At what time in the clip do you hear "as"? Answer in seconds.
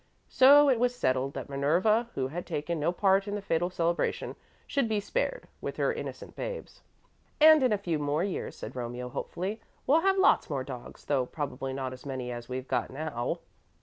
11.93-12.03, 12.31-12.49